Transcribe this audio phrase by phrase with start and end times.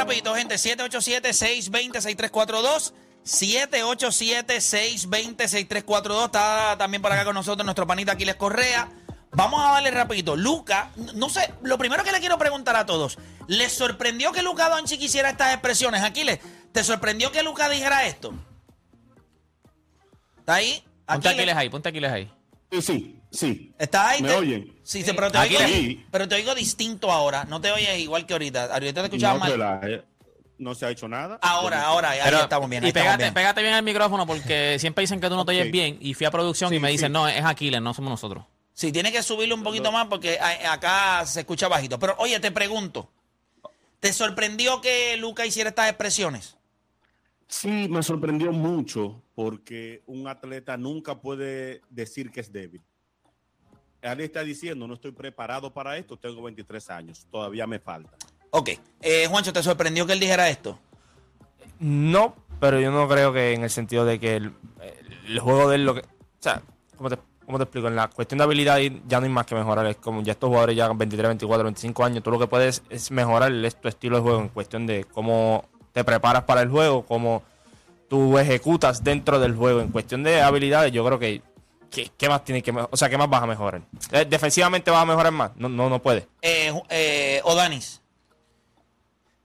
[0.00, 0.56] Rapidito, gente.
[0.56, 2.92] 787-620-6342.
[3.24, 6.24] 787-620-6342.
[6.26, 8.88] Está también por acá con nosotros nuestro panita Aquiles Correa.
[9.32, 10.36] Vamos a darle rapidito.
[10.36, 13.18] Luca, no sé, lo primero que le quiero preguntar a todos.
[13.46, 16.02] ¿Les sorprendió que Luca Doncic hiciera estas expresiones?
[16.02, 16.40] Aquiles,
[16.72, 18.34] ¿te sorprendió que Luca dijera esto?
[20.38, 20.82] ¿Está ahí?
[21.06, 22.32] Ponte Aquiles ahí, ponte Aquiles ahí.
[22.72, 23.72] Sí, sí, sí.
[23.78, 24.22] ¿Estás ahí?
[24.22, 24.74] ¿Me Te- oyen?
[24.82, 26.04] Sí, sí, pero te, Aquí oigo, sí.
[26.10, 27.44] pero te oigo distinto ahora.
[27.44, 28.72] No te oyes igual que ahorita.
[28.72, 29.58] Ahorita te escuchaba No, mal.
[29.58, 30.02] la- eh,
[30.58, 31.38] no se ha hecho nada.
[31.42, 32.82] Ahora, ahora, ahí Pero- estamos bien.
[32.82, 33.34] ahí y estamos pégate, bien.
[33.34, 35.96] pégate bien el micrófono porque siempre dicen que tú no te oyes bien.
[36.00, 37.12] Y fui a producción y me dicen, sí.
[37.12, 38.44] no, es Aquiles, no somos nosotros.
[38.74, 41.98] Sí, tiene que subirle un poquito más porque acá se escucha bajito.
[41.98, 43.10] Pero oye, te pregunto.
[44.00, 46.56] ¿Te sorprendió que Luca hiciera estas expresiones?
[47.48, 52.80] Sí, me sorprendió mucho porque un atleta nunca puede decir que es débil.
[54.02, 58.10] Él está diciendo, no estoy preparado para esto, tengo 23 años, todavía me falta.
[58.50, 58.70] Ok.
[59.00, 60.78] Eh, Juancho, ¿te sorprendió que él dijera esto?
[61.78, 64.52] No, pero yo no creo que en el sentido de que el,
[65.28, 66.00] el juego de él lo que.
[66.00, 66.62] O sea,
[66.96, 67.88] ¿cómo te, cómo te explico?
[67.88, 69.86] En la cuestión de habilidad ya no hay más que mejorar.
[69.86, 72.82] Es como ya estos jugadores ya con 23, 24, 25 años, tú lo que puedes
[72.90, 76.68] es mejorar es tu estilo de juego en cuestión de cómo te preparas para el
[76.68, 77.42] juego, cómo
[78.08, 79.80] tú ejecutas dentro del juego.
[79.80, 81.42] En cuestión de habilidades, yo creo que.
[81.90, 82.90] ¿Qué, qué más tiene que mejorar?
[82.92, 83.82] O sea, ¿qué más vas a mejorar?
[84.12, 85.50] Eh, ¿Defensivamente vas a mejorar más?
[85.56, 86.28] No, no, no puede.
[86.40, 88.00] Eh, eh, Odanis.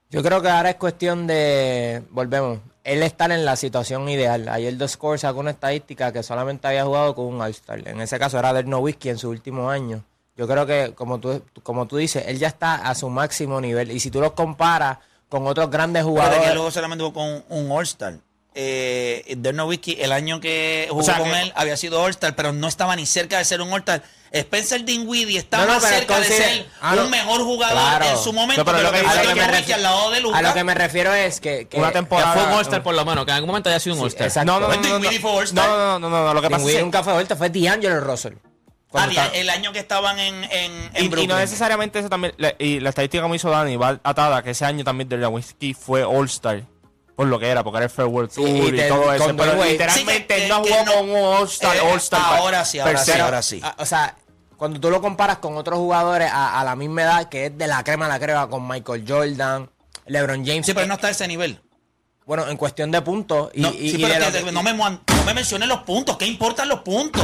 [0.10, 4.48] Yo creo que ahora es cuestión de, volvemos, él estar en la situación ideal.
[4.48, 7.86] Ayer The Score sacó una estadística que solamente había jugado con un All-Star.
[7.88, 10.04] En ese caso era Dirk Nowitzki en su último año.
[10.38, 13.92] Yo creo que, como tú, como tú dices, él ya está a su máximo nivel.
[13.92, 15.00] Y si tú los comparas
[15.30, 16.56] con otros grandes Acuérdate que jugadores...
[16.56, 18.20] luego solamente jugó con un All-Star.
[18.58, 22.54] Eh, Dirk Nowitzki, el año que jugó sea con que- él, había sido All-Star, pero
[22.54, 24.02] no estaba ni cerca de ser un All-Star.
[24.32, 27.04] Spencer Dinwiddie está No, no, más pero cerca de ser Ah, no.
[27.06, 28.06] un mejor jugador Claro.
[28.06, 29.76] en su momento, No, pero pero lo que- que a lo que me Nowitzki refi-
[29.76, 30.38] al lado de Luka.
[30.38, 31.68] A lo que me refiero es que...
[31.70, 32.34] que Una Que temporada.
[32.34, 34.28] fue un All-Star por lo menos, que en algún momento haya sido un All-Star.
[34.28, 34.52] exacto.
[34.52, 34.74] No, no, no.
[34.74, 35.70] Pues No, no, no, All-Star.
[35.70, 38.00] no, no, no, no, no, Lo que pasa es que- nunca fue vuelta, fue D'Angelo
[38.02, 38.34] Russell.
[38.98, 41.30] Ah, estaba- el año que estaban en, en, en Y, y Brooklyn.
[41.30, 42.34] no necesariamente eso también.
[42.38, 45.74] la- y la estadística como hizo Dani va atada que ese año también de Whisky
[45.74, 46.64] fue All-Star.
[47.16, 49.28] Por lo que era, porque era el Fair World Tour y todo eso.
[49.38, 51.76] Pero Dwayne literalmente Sí, que- no que- jugó no- con un All-Star.
[51.78, 53.62] Eh, All-Star ahora sí, ahora sí, ahora sí.
[53.78, 54.16] O sea,
[54.58, 57.68] cuando tú lo comparas con otros jugadores a, a la misma edad, que es de
[57.68, 59.70] la crema a la crema, con Michael Jordan,
[60.08, 60.66] LeBron James.
[60.66, 61.60] Sí, pero eh, no está a ese nivel.
[62.26, 63.50] Bueno, en cuestión de puntos.
[63.54, 65.34] Y, No, y- sí, y pero de que- lo que- que no, me, no me
[65.34, 66.18] menciones los puntos.
[66.18, 67.24] ¿Qué importan los puntos?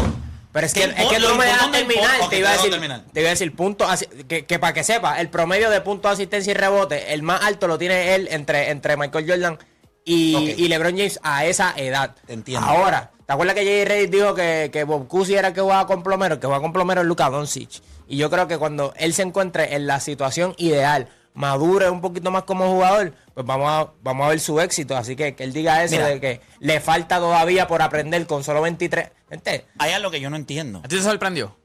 [0.54, 2.30] Pero es ¿Qué que, es que no me dejas terminar.
[2.30, 3.04] Te iba a te decir, terminar.
[3.12, 6.52] te iba a decir puntos, que, que para que sepa, el promedio de puntos, asistencia
[6.52, 9.60] y rebote, el más alto lo tiene él entre, entre Michael Jordan
[10.06, 12.16] y, LeBron James a esa edad.
[12.28, 12.66] Entiendo.
[12.68, 13.86] Ahora, ¿te acuerdas que J.J.
[13.86, 16.36] Reddick dijo que, que Bob Cousy era el que jugaba con plomero?
[16.36, 17.82] El que jugaba con plomero es Luka Doncic.
[18.08, 22.30] Y yo creo que cuando él se encuentre en la situación ideal, madure un poquito
[22.30, 24.98] más como jugador, pues vamos a, vamos a ver su éxito.
[24.98, 26.08] Así que que él diga eso Mira.
[26.08, 29.10] de que le falta todavía por aprender con solo 23.
[29.30, 30.80] Gente, Hay algo que yo no entiendo.
[30.80, 31.56] ¿A ti te sorprendió?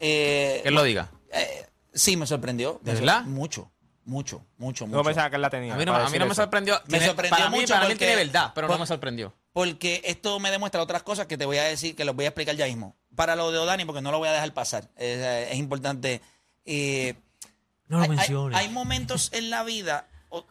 [0.00, 1.10] Eh, Que él lo diga.
[1.32, 2.80] eh, sí, me sorprendió.
[2.82, 3.22] ¿De verdad?
[3.24, 3.70] Mucho,
[4.08, 5.04] mucho, mucho, Yo mucho.
[5.04, 5.74] pensaba que él la tenía.
[5.74, 6.80] A mí no, a mí me sorprendió.
[6.86, 9.34] Me Tiene- sorprendió para mí, mucho para mí tiene verdad, pero por- no me sorprendió.
[9.52, 12.28] Porque esto me demuestra otras cosas que te voy a decir, que los voy a
[12.28, 12.96] explicar ya mismo.
[13.14, 14.84] Para lo de Odani, porque no lo voy a dejar pasar.
[14.96, 16.20] Es, eh, es importante.
[16.64, 17.14] Eh,
[17.88, 20.06] No hay, hay- hay momentos en la vida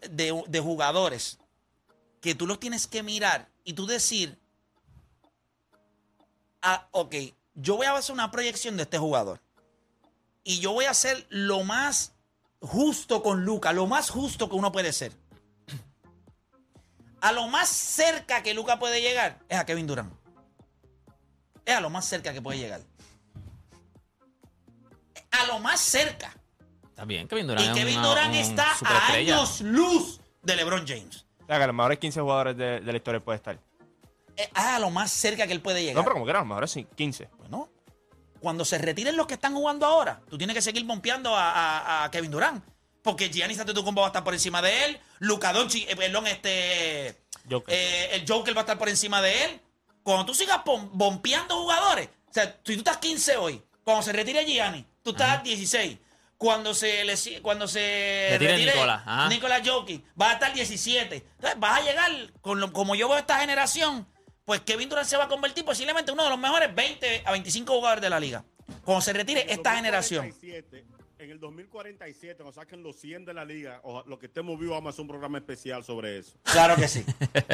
[0.09, 1.37] de, de jugadores
[2.21, 4.37] que tú los tienes que mirar y tú decir,
[6.61, 7.15] ah, ok,
[7.55, 9.39] yo voy a hacer una proyección de este jugador.
[10.43, 12.13] Y yo voy a hacer lo más
[12.61, 15.11] justo con Luca, lo más justo que uno puede ser.
[17.21, 20.13] A lo más cerca que Luca puede llegar es a Kevin Durant.
[21.65, 22.81] Es a lo más cerca que puede llegar.
[25.31, 26.33] A lo más cerca.
[26.89, 27.65] Está bien, Kevin Durant.
[27.65, 31.25] Y es Kevin una- Durant un está a años luz de LeBron James.
[31.43, 33.59] O sea, que a los mejores 15 jugadores de, de la historia puede estar.
[34.35, 35.95] Es a lo más cerca que él puede llegar.
[35.95, 37.29] No, pero como que eran los mejores sí, 15.
[37.37, 37.69] Bueno,
[38.39, 42.03] cuando se retiren los que están jugando ahora, tú tienes que seguir bompeando a, a-
[42.05, 42.63] a Kevin Durant.
[43.03, 44.99] Porque Giannis Antetokounmpo va a estar por encima de él.
[45.19, 47.17] Luka Doncic, eh, perdón, este...
[47.49, 47.73] Joker.
[47.73, 49.61] eh, el Joker va a estar por encima de él.
[50.03, 54.11] Cuando tú sigas bom- bompeando jugadores, o sea, si tú estás 15 hoy, cuando se
[54.11, 55.97] retire Giannis, tú estás 16.
[56.37, 59.27] cuando se lesi- cuando se Retire Nicola, ajá.
[59.29, 61.15] Nicolas Jokic, va a estar 17.
[61.15, 62.11] Entonces, vas a llegar,
[62.41, 64.05] con lo- como yo veo esta generación,
[64.47, 67.73] pues Kevin Durant se va a convertir posiblemente uno de los mejores 20 a 25
[67.73, 68.45] jugadores de la liga.
[68.85, 70.25] Cuando se retire En el esta generación.
[70.29, 70.85] 2047,
[71.19, 74.77] En el 2047, cuando saquen los 100 de la liga, o lo que estemos vivos,
[74.77, 76.31] vamos a hacer un programa especial sobre eso.
[76.43, 77.03] Claro que sí.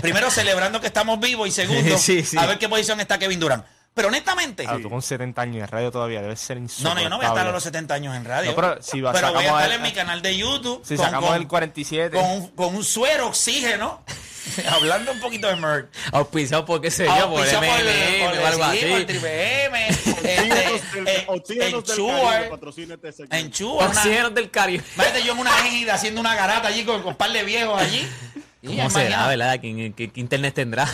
[0.04, 2.38] Primero celebrando que estamos vivos y segundo, Sí, sí.
[2.38, 3.66] a ver qué posición está Kevin Durant.
[3.96, 6.96] Pero honestamente, Claro, tú con 70 años en radio todavía debes ser no, insoportable.
[6.96, 8.50] no, yo no voy a estar a los 70 años en radio.
[8.52, 10.82] No, pero si va- Pero voy a estar el- en mi canal de YouTube.
[10.86, 12.16] Si con- sacamos con- el 47.
[12.18, 14.04] con, un- con un suero oxígeno,
[14.70, 15.88] hablando un poquito de Merck.
[16.12, 19.06] Auspiciado por qué sé yo, por por el- MLM por el- o algo por así.
[19.06, 20.36] Triple M, este,
[21.06, 23.36] eh, Oxígenos del Ensure, Caribe patrocina este segmento.
[23.36, 24.84] Ensure, una- Oxígenos del Caribe.
[24.96, 27.80] Imagínate yo en una égida haciendo una garata allí con, con un par de viejos
[27.82, 28.08] allí.
[28.66, 29.60] ¿Cómo será, verdad?
[29.60, 30.88] ¿Qué, qué- qué internet tendrá?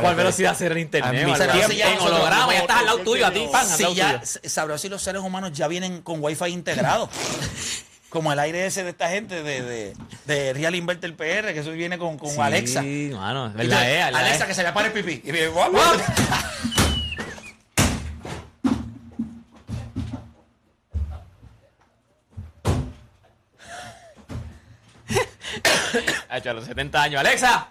[0.00, 1.26] ¿Cuál velocidad será el internet?
[1.36, 4.48] Se En holograma, ya estás al lado tuyo, a ti, pan, al Si lado tuyo.
[4.48, 7.08] sabrás si los seres humanos ya vienen con wifi integrado.
[8.14, 9.96] Como el aire ese de esta gente de, de,
[10.26, 12.80] de Real Inverter PR, que eso viene con, con Sí, Alexa.
[12.80, 14.44] mano, Entonces, verdad es, verdad Alexa, es.
[14.44, 15.20] que se le para el pipí.
[15.28, 15.72] Y viene, guap.
[26.28, 27.20] Ha hecho a los 70 años.
[27.20, 27.68] ¡Alexa!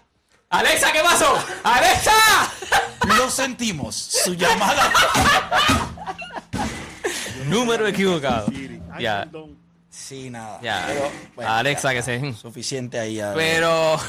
[0.50, 1.38] ¡Alexa, qué pasó!
[1.64, 2.12] ¡Alexa!
[3.18, 3.96] Lo sentimos.
[3.96, 4.92] Su llamada.
[7.48, 8.48] Número equivocado.
[9.00, 9.28] Ya.
[9.96, 10.60] Sí, nada.
[10.62, 10.86] ya.
[10.88, 12.34] Pero, bueno, Alexa, ya, que se.
[12.34, 13.16] Suficiente ahí.
[13.16, 13.34] ya.
[13.36, 14.00] Pero.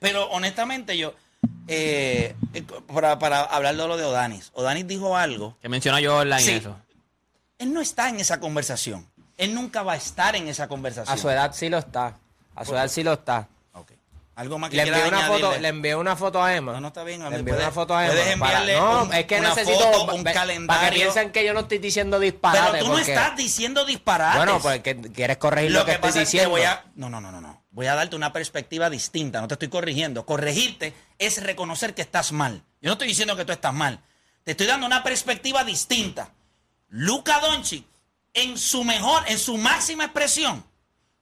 [0.00, 1.14] Pero honestamente yo,
[1.66, 2.62] eh, eh,
[2.92, 6.50] para, para hablar de lo de Odanis, Odanis dijo algo, Que menciona yo online Sí.
[6.52, 6.76] eso.
[7.58, 9.08] él no está en esa conversación,
[9.38, 11.12] él nunca va a estar en esa conversación.
[11.12, 12.16] A su edad sí lo está.
[12.54, 13.48] A su edad sí lo está.
[14.38, 15.42] Algo más que Le envié, una añadirle?
[15.48, 16.72] foto, le envié una foto a Emma.
[16.74, 17.28] No, no está bien.
[17.28, 18.12] Le envié una foto a Emma.
[18.14, 21.00] Puedes para- enviarle no, es que una necesito foto, un pa- Para que calendario.
[21.00, 22.68] piensen que yo no estoy diciendo disparate.
[22.70, 24.36] Pero tú no porque- estás diciendo disparates.
[24.36, 26.50] Bueno, pues que quieres corregir lo, lo que, estoy pasa es que diciendo.
[26.50, 26.84] voy a...
[26.94, 27.64] No, no, no, no, no.
[27.72, 29.40] Voy a darte una perspectiva distinta.
[29.40, 30.24] No te estoy corrigiendo.
[30.24, 32.62] Corregirte es reconocer que estás mal.
[32.80, 34.00] Yo no estoy diciendo que tú estás mal.
[34.44, 36.30] Te estoy dando una perspectiva distinta.
[36.90, 37.84] Luka Doncic,
[38.34, 40.64] en su mejor, en su máxima expresión,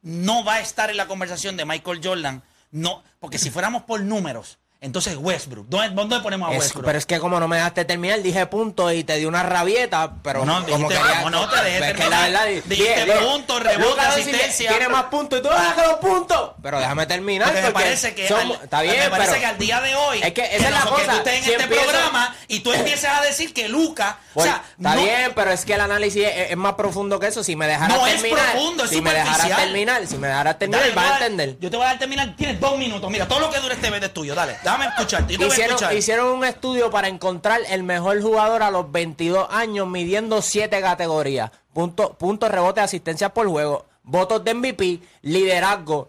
[0.02, 2.42] no va a estar en la conversación de Michael Jordan.
[2.70, 5.66] No, porque si fuéramos por números, entonces Westbrook.
[5.68, 6.84] ¿Dónde, dónde ponemos a Es- Westbrook?
[6.84, 10.16] pero es que como no me dejaste terminar, dije punto y te di una rabieta,
[10.22, 11.20] pero No, no, como dijiste, quería...
[11.22, 12.30] no, no, te dejé Pues que terminar.
[12.30, 12.62] la verdad...
[12.66, 14.68] Dijiste dije, punto, rebote, asistencia.
[14.70, 16.45] Tiene más puntos y tú que los puntos.
[16.66, 19.58] Pero déjame terminar Porque me parece que al, está bien, me parece pero- que al
[19.58, 21.62] día de hoy Es que esa es la nosotros- que cosa, tú estés en este
[21.64, 25.32] empiezo- programa y tú empieces a decir que Luca, o Pues, sea, está no- bien,
[25.36, 27.44] pero es que el análisis es, es más profundo que eso.
[27.44, 30.58] Si me dejaras No es terminar, profundo, es si me dejaras terminar, si me dejaras
[30.58, 31.56] terminar, Dale, vas a entender.
[31.60, 33.08] Yo te voy a dar terminar, tienes dos minutos.
[33.12, 34.56] Mira, todo lo que dure este mes es tuyo, dale.
[34.64, 35.34] Déjame escucharte.
[35.34, 35.94] Yo te voy a Hicieron, escuchar.
[35.96, 41.52] hicieron un estudio para encontrar el mejor jugador a los 22 años midiendo siete categorías.
[41.72, 46.08] Punto, puntos, rebote, asistencia por juego, votos de MVP, liderazgo,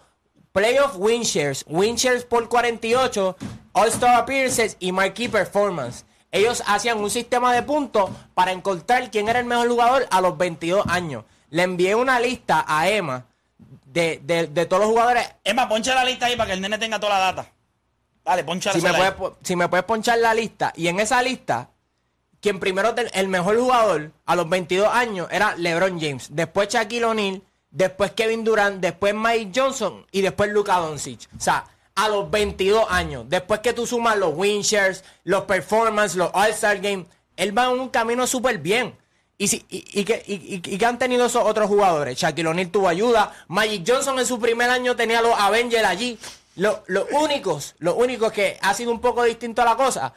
[0.57, 3.37] playoff win shares, win shares por 48,
[3.73, 6.03] All-Star appearances y marquee performance.
[6.31, 10.35] Ellos hacían un sistema de puntos para encontrar quién era el mejor jugador a los
[10.35, 11.25] 22 años.
[11.51, 13.25] Le envié una lista a Emma
[13.85, 16.77] de, de- de todos los jugadores Emma, poncha la lista ahí para que el nene
[16.79, 17.51] tenga toda la data.
[18.25, 21.21] Dale, poncha si me, la puedes, si me puedes ponchar la lista, y en esa
[21.21, 21.69] lista,
[22.41, 27.41] quien primero, el mejor jugador a los 22 años era LeBron James, después Shaquille O'Neal,
[27.71, 31.27] después Kevin Durant, después Mike Johnson y después Luka Doncic.
[31.37, 31.65] O sea,
[31.95, 36.79] a los 22 años, después que tú sumas los win shares, los performance, los All-Star
[36.79, 38.95] Games, él va en un camino súper bien.
[39.39, 42.17] Y, si, y, y que, y, que han tenido esos otros jugadores.
[42.17, 43.31] Shaquille O'Neal tuvo ayuda.
[43.47, 46.17] Magic Johnson en su primer año tenía los Avengers allí.
[46.55, 50.13] Lo- Los únicos, los únicos que ha sido un poco distinto a la cosa,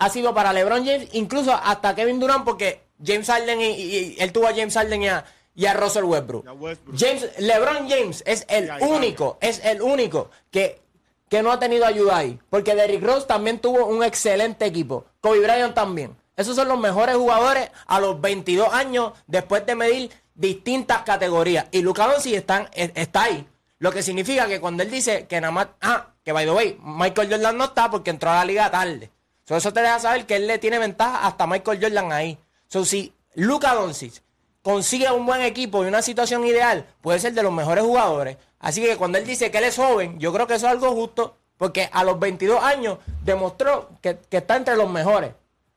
[0.00, 4.48] ha sido para LeBron James, incluso hasta Kevin Durant, porque James Harden y él tuvo
[4.48, 5.24] a James Harden y a,
[5.58, 6.44] y a Russell Westbrook.
[6.44, 6.96] Y a Westbrook.
[6.98, 10.80] James, LeBron James es el único, es el único que,
[11.28, 12.38] que no ha tenido ayuda ahí.
[12.48, 15.04] Porque Derrick Rose también tuvo un excelente equipo.
[15.20, 16.16] Kobe Bryant también.
[16.36, 21.66] Esos son los mejores jugadores a los 22 años después de medir distintas categorías.
[21.72, 23.44] Y Luka Doncic están- e- está ahí.
[23.80, 25.68] Lo que significa que cuando él dice que nada más...
[25.80, 29.10] Ah, que by the way, Michael Jordan no está porque entró a la liga tarde.
[29.44, 32.38] So, eso te deja saber que él le tiene ventaja hasta Michael Jordan ahí.
[32.68, 34.22] So, si Luka Doncic
[34.68, 38.36] consigue un buen equipo y una situación ideal, puede ser de los mejores jugadores.
[38.58, 40.92] Así que cuando él dice que él es joven, yo creo que eso es algo
[40.92, 45.30] justo, porque a los 22 años demostró que, que está entre los mejores.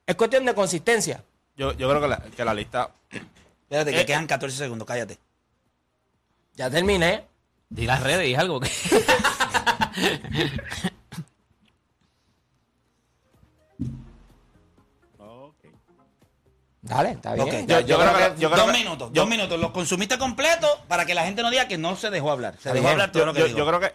[0.06, 1.24] Es cuestión de consistencia.
[1.56, 2.90] Yo, yo creo que la, que la lista.
[3.10, 5.18] Espérate, que Eh, quedan 14 segundos, cállate.
[6.56, 7.24] Ya terminé.
[7.70, 8.60] Di las redes, di algo.
[16.96, 17.48] Dale, está bien.
[17.48, 19.60] Ok, Yo, yo creo que- yo creo dos que- minutos, yo- dos minutos.
[19.60, 22.56] Los consumiste completos para que la gente no diga que no se dejó hablar.
[22.60, 22.92] Se dejó bien.
[22.92, 23.58] hablar todo Yo, lo que yo- digo.
[23.60, 23.94] yo creo que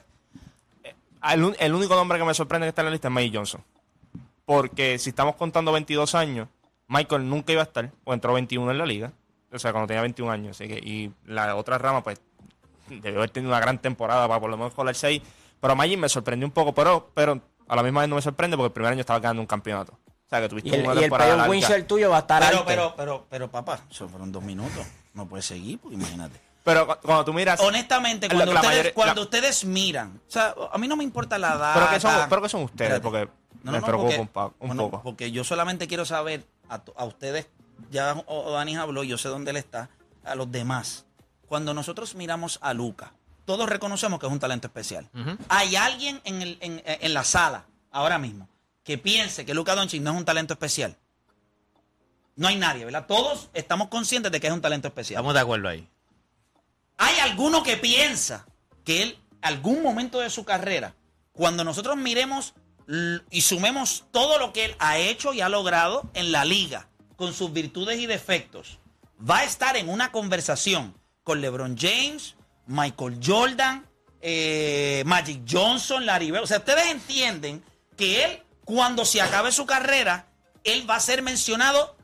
[0.84, 0.94] eh,
[1.58, 3.62] el, único nombre que me sorprende que está en la lista es Magic Johnson.
[4.44, 6.48] Porque si estamos contando 22 años,
[6.88, 9.12] Michael nunca iba a estar, o entró 21 en la liga.
[9.52, 10.56] O sea, cuando tenía 21 años.
[10.56, 12.20] Así que, y la otra rama, pues,
[12.88, 15.20] debió haber tenido una gran temporada para por lo menos colar 6.
[15.60, 18.56] Pero Magic me sorprendió un poco, pero, pero a la misma vez no me sorprende
[18.56, 19.98] porque el primer año estaba ganando un campeonato.
[20.26, 22.56] O sea, que tuviste Y el, una y el winshare tuyo va a estar pero,
[22.58, 22.66] alto.
[22.66, 24.84] pero, pero, pero, papá, eso fueron dos minutos.
[25.14, 26.40] No puedes seguir, porque imagínate.
[26.64, 27.60] Pero cu- cuando tú miras...
[27.60, 31.04] Honestamente, cuando, la ustedes, mayoría- cuando la- ustedes miran, o sea, a mí no me
[31.04, 31.74] importa la edad.
[31.74, 33.28] Pero que son, pero que son ustedes, porque
[33.62, 35.02] No, me no, preocupa porque- un, pa- un bueno, poco.
[35.04, 37.46] Porque yo solamente quiero saber a, to- a ustedes,
[37.92, 39.90] ya o- o Dani habló, yo sé dónde él está,
[40.24, 41.04] a los demás.
[41.46, 43.12] Cuando nosotros miramos a Luca,
[43.44, 45.08] todos reconocemos que es un talento especial.
[45.48, 48.48] Hay alguien en, el- en- en la sala, ahora mismo,
[48.86, 50.96] que piense que Luca Doncic no es un talento especial.
[52.36, 53.06] No hay nadie, ¿verdad?
[53.06, 55.16] Todos estamos conscientes de que es un talento especial.
[55.16, 55.88] Estamos de acuerdo ahí.
[56.96, 58.46] Hay alguno que piensa
[58.84, 60.94] que él, algún momento de su carrera,
[61.32, 62.54] cuando nosotros miremos
[63.30, 67.34] y sumemos todo lo que él ha hecho y ha logrado en la liga, con
[67.34, 68.78] sus virtudes y defectos,
[69.28, 73.84] va a estar en una conversación con LeBron James, Michael Jordan,
[74.20, 76.44] eh, Magic Johnson, Larry Bird.
[76.44, 77.64] O sea, ustedes entienden
[77.96, 80.26] que él, cuando se acabe su carrera,
[80.64, 81.96] él va a ser mencionado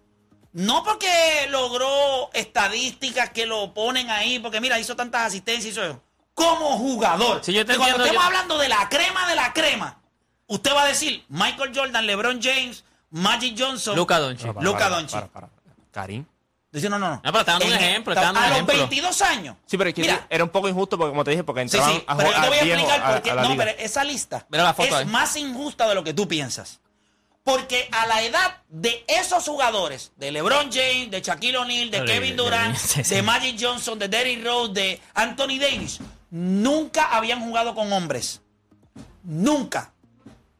[0.55, 6.03] no porque logró estadísticas que lo ponen ahí, porque mira, hizo tantas asistencias, hizo eso.
[6.35, 7.43] Como jugador.
[7.45, 10.01] Sí, yo te cuando estemos yo- hablando de la crema de la crema,
[10.47, 13.97] usted va a decir Michael Jordan, LeBron James, Magic Johnson.
[13.97, 14.47] Luka Doncic.
[14.61, 15.11] Luka para, Doncic.
[15.13, 15.49] para, para.
[15.91, 16.25] Karim.
[16.73, 17.15] Dice, no, no, no.
[17.17, 18.77] No, pero está dando un ejemplo, está dando a un los ejemplo.
[18.79, 19.57] 22 años.
[19.67, 21.93] Sí, pero es que Mira, era un poco injusto porque, como te dije, porque entraban
[21.93, 23.33] sí, a pero yo jugar te voy a explicar a- por qué.
[23.35, 23.65] No, liga.
[23.65, 25.05] pero esa lista Mira la foto es ahí.
[25.05, 26.81] más injusta de lo que tú piensas.
[27.45, 32.37] Porque a la edad de esos jugadores, de LeBron James, de Shaquille O'Neal, de Kevin
[32.37, 33.15] Durant, de- sí, sí.
[33.17, 35.99] de Magic Johnson, de Derrick Rose, de Anthony Davis,
[36.31, 38.41] nunca habían jugado con hombres.
[39.25, 39.93] Nunca.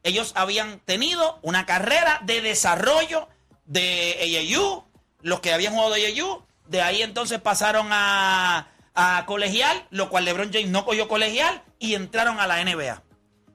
[0.03, 3.29] Ellos habían tenido una carrera de desarrollo
[3.65, 4.19] de
[4.57, 4.85] AAU,
[5.23, 10.25] los que habían jugado de AAU, de ahí entonces pasaron a, a colegial, lo cual
[10.25, 13.03] LeBron James no cogió colegial y entraron a la NBA.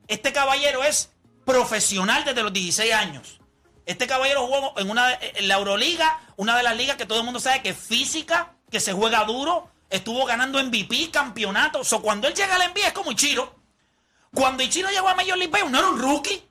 [0.07, 1.12] Este caballero es
[1.45, 3.39] profesional desde los 16 años.
[3.86, 7.25] Este caballero jugó en, una, en la Euroliga, una de las ligas que todo el
[7.25, 9.69] mundo sabe que es física, que se juega duro.
[9.89, 11.93] Estuvo ganando MVP, campeonatos.
[11.93, 13.55] O cuando él llega al NBA es como Ichiro.
[14.33, 16.43] Cuando Ichiro llegó a Major League Baseball no era un rookie.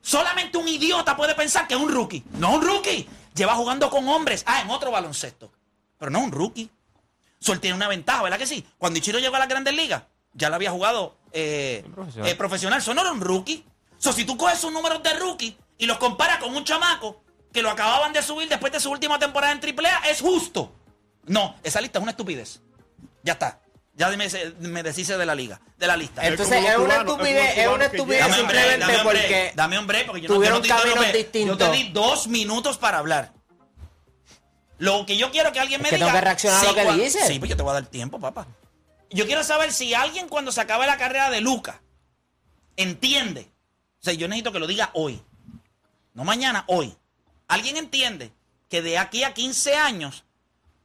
[0.00, 2.22] Solamente un idiota puede pensar que es un rookie.
[2.34, 3.08] No un rookie.
[3.38, 4.42] Lleva jugando con hombres.
[4.46, 5.50] Ah, en otro baloncesto.
[5.96, 6.68] Pero no un rookie.
[7.40, 8.66] So, él tiene una ventaja, ¿verdad que sí?
[8.78, 10.02] Cuando Ichiro llegó a las grandes ligas,
[10.32, 12.28] ya lo había jugado eh, profesional.
[12.30, 12.82] eh, profesional.
[12.82, 13.64] So, no era un rookie.
[13.96, 17.62] So, si tú coges sus números de rookie y los comparas con un chamaco que
[17.62, 20.72] lo acababan de subir después de su última temporada en AAA, es justo.
[21.26, 22.60] No, esa lista es una estupidez.
[23.22, 23.60] Ya está.
[23.98, 24.28] Ya me,
[24.60, 26.22] me deshice de la liga, de la lista.
[26.22, 30.06] Es Entonces es una es estupidez, es una estupidez Dame break, porque dame un break,
[30.06, 31.58] porque yo no, tuvieron yo no te caminos distintos.
[31.58, 33.32] Yo te di dos minutos para hablar.
[34.78, 36.06] Lo que yo quiero que alguien me que diga.
[36.06, 37.26] tengo que reaccionar a lo que cuan- dice.
[37.26, 38.46] Sí, pues yo te voy a dar tiempo, papá.
[39.10, 41.80] Yo quiero saber si alguien cuando se acabe la carrera de Luca
[42.76, 43.50] entiende.
[44.00, 45.20] O sea, yo necesito que lo diga hoy.
[46.14, 46.94] No mañana, hoy.
[47.48, 48.30] ¿Alguien entiende
[48.68, 50.24] que de aquí a 15 años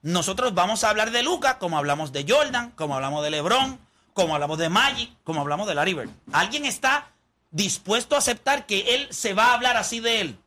[0.04, 3.80] nosotros vamos a hablar de Luca como hablamos de Jordan, como hablamos de LeBron,
[4.14, 6.10] como hablamos de Magic, como hablamos de Larry Bird?
[6.32, 7.08] ¿Alguien está
[7.50, 10.38] dispuesto a aceptar que él se va a hablar así de él?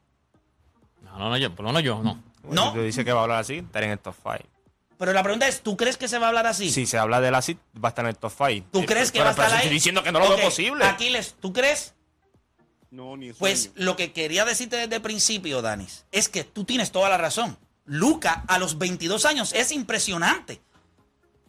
[1.03, 2.23] No, no, no, yo, por lo menos yo, no.
[2.45, 2.69] No.
[2.69, 4.39] Si tú dices que va a hablar así, estaré en el top 5.
[4.99, 6.71] Pero la pregunta es, ¿tú crees que se va a hablar así?
[6.71, 8.69] Si se habla de él así, va a estar en el top 5.
[8.73, 9.65] ¿Tú crees que pero, va a pero estar ahí?
[9.65, 10.85] estoy diciendo que no lo veo posible.
[10.85, 11.95] Aquiles, ¿tú crees?
[12.91, 13.85] No, ni Pues sueño.
[13.85, 17.59] lo que quería decirte desde el principio, Danis, es que tú tienes toda la razón.
[17.87, 20.61] Luca a los 22 años es impresionante.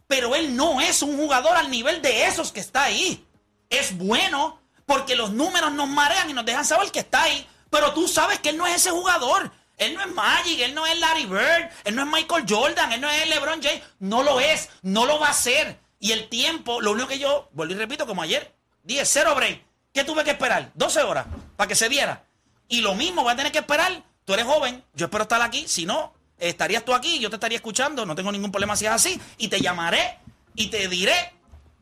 [0.06, 3.26] Pero él no es un jugador al nivel de esos que está ahí.
[3.68, 7.46] Es bueno porque los números nos marean y nos dejan saber que está ahí.
[7.70, 9.52] Pero tú sabes que él no es ese jugador.
[9.76, 13.00] Él no es Magic, él no es Larry Bird, él no es Michael Jordan, él
[13.00, 13.82] no es LeBron James.
[14.00, 15.78] No lo es, no lo va a ser.
[16.00, 19.62] Y el tiempo, lo único que yo, vuelvo y repito, como ayer, dije cero break.
[19.92, 20.70] ¿Qué tuve que esperar?
[20.74, 21.26] 12 horas
[21.56, 22.24] para que se diera.
[22.68, 24.02] Y lo mismo voy a tener que esperar.
[24.24, 25.66] Tú eres joven, yo espero estar aquí.
[25.68, 28.06] Si no, estarías tú aquí, yo te estaría escuchando.
[28.06, 29.20] No tengo ningún problema si es así.
[29.38, 30.18] Y te llamaré
[30.54, 31.34] y te diré.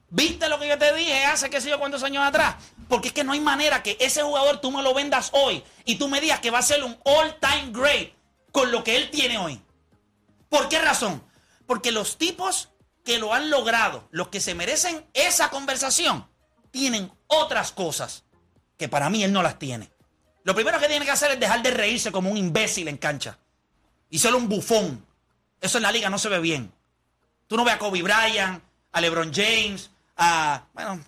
[0.08, 2.56] ¿Viste lo que yo te dije hace qué sé yo cuántos años atrás?
[2.88, 5.96] Porque es que no hay manera que ese jugador tú me lo vendas hoy y
[5.96, 8.12] tú me digas que va a ser un all-time great
[8.52, 9.60] con lo que él tiene hoy.
[10.48, 11.22] ¿Por qué razón?
[11.66, 12.70] Porque los tipos
[13.04, 16.28] que lo han logrado, los que se merecen esa conversación,
[16.70, 18.24] tienen otras cosas
[18.76, 19.90] que para mí él no las tiene.
[20.44, 23.38] Lo primero que tiene que hacer es dejar de reírse como un imbécil en cancha.
[24.10, 25.04] Y solo un bufón.
[25.60, 26.72] Eso en la liga no se ve bien.
[27.46, 30.62] Tú no ves a Kobe Bryant, a LeBron James, a.
[30.72, 31.00] Bueno,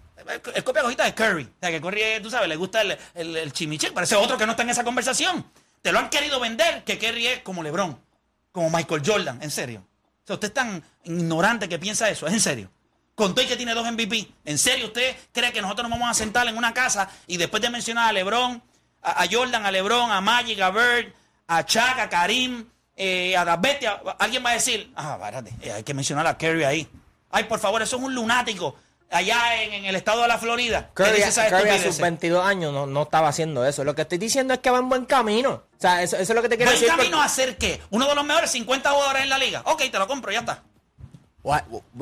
[0.55, 1.45] el copia cojita de Curry.
[1.45, 3.53] O sea, que Curry, eh, tú sabes, le gusta el, el, el.
[3.95, 5.45] Parece otro que no está en esa conversación.
[5.83, 7.99] Te lo han querido vender que Curry es como LeBron,
[8.53, 9.43] como Michael Jordan.
[9.43, 9.85] En serio.
[10.25, 12.27] O sea, usted es tan ignorante que piensa eso.
[12.27, 12.71] Es en serio.
[13.15, 14.29] Con todo y que tiene dos MVP.
[14.45, 17.63] ¿En serio usted cree que nosotros nos vamos a sentar en una casa y después
[17.63, 18.63] de mencionar a LeBron,
[19.03, 20.73] a, Jordan, a LeBron, a Magic, a
[21.49, 22.67] a Chuck, a Karim,
[22.99, 26.37] eh, a las bestias, alguien va a decir, ah, espérate, eh, hay que mencionar a
[26.37, 26.89] Curry ahí.
[27.31, 28.75] Ay, por favor, eso es un lunático
[29.11, 30.91] allá en, en el estado de la Florida.
[30.95, 31.99] Curry, a sus estupideces.
[31.99, 33.85] 22 años no, no estaba haciendo eso.
[33.85, 35.51] Lo que estoy diciendo es que va en buen camino.
[35.51, 36.95] O sea, eso, eso es lo que te quiero ¿Buen decir.
[36.97, 37.81] camino a hacer qué?
[37.91, 39.63] Uno de los mejores 50 jugadores en la liga.
[39.65, 40.63] Ok, te lo compro, ya está.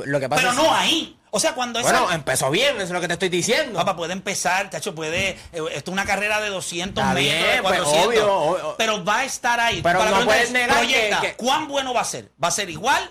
[0.04, 1.12] Lo que pasa Pero es- no ahí.
[1.30, 1.90] O sea, cuando esa...
[1.90, 3.78] Bueno, empezó bien, eso es lo que te estoy diciendo.
[3.78, 5.30] Papá, puede empezar, chacho, puede.
[5.30, 8.06] eh, Esto es una carrera de 200 Está metros, bien, de pues, 400.
[8.08, 8.74] obvio, obvio.
[8.78, 9.82] Pero va a estar ahí.
[9.82, 12.32] Pero Para no puedes que- proyecta, que- ¿Cuán bueno va a ser?
[12.42, 13.10] ¿Va a ser igual?